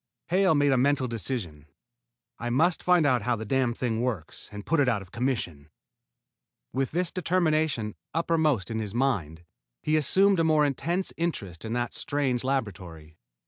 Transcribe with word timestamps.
Hale 0.29 0.55
made 0.55 0.71
a 0.71 0.79
mental 0.79 1.07
decision. 1.07 1.67
"I 2.39 2.49
must 2.49 2.81
find 2.81 3.05
out 3.05 3.21
how 3.21 3.35
the 3.35 3.45
damned 3.45 3.77
thing 3.77 4.01
works 4.01 4.49
and 4.51 4.65
put 4.65 4.79
it 4.79 4.89
out 4.89 5.03
of 5.03 5.11
commission." 5.11 5.69
With 6.73 6.89
this 6.89 7.11
determination 7.11 7.93
uppermost 8.11 8.71
in 8.71 8.79
his 8.79 8.95
mind, 8.95 9.43
he 9.83 9.95
assumed 9.97 10.39
a 10.39 10.43
more 10.43 10.65
intense 10.65 11.13
interest 11.17 11.63
in 11.63 11.73
the 11.73 11.87
strange 11.91 12.43
laboratory. 12.43 13.15